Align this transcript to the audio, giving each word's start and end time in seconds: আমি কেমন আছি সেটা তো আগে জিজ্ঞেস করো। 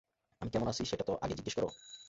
আমি 0.41 0.49
কেমন 0.53 0.67
আছি 0.67 0.81
সেটা 0.85 1.03
তো 1.03 1.13
আগে 1.23 1.33
জিজ্ঞেস 1.39 1.55
করো। 1.57 1.69